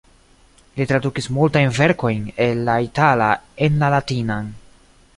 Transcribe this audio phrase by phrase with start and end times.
[0.79, 3.31] Li tradukis multajn verkojn el la itala
[3.67, 4.53] en la latinan.